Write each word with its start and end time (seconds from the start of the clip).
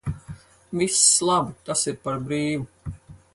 Viss 0.79 1.03
labi, 1.29 1.53
tas 1.69 1.85
ir 1.93 2.01
par 2.07 2.19
brīvu. 2.31 2.97